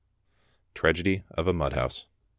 TRAGEDY 0.73 1.25
OF 1.29 1.47
A 1.47 1.53
MUD 1.53 1.73
HOUSE. 1.73 2.07